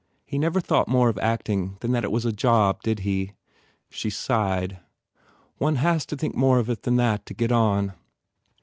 He 0.25 0.39
never 0.39 0.59
thought 0.59 0.87
more 0.87 1.09
of 1.09 1.19
acting 1.19 1.77
than 1.81 1.91
that 1.91 2.03
it 2.03 2.11
was 2.11 2.25
a 2.25 2.31
job, 2.31 2.81
did 2.81 3.01
he?" 3.01 3.33
She 3.91 4.09
sighed, 4.09 4.79
"One 5.59 5.75
has 5.75 6.07
to 6.07 6.15
think 6.17 6.33
more 6.33 6.57
of 6.57 6.71
it 6.71 6.81
than 6.81 6.95
that 6.95 7.23
to 7.27 7.35
get 7.35 7.51
on." 7.51 7.93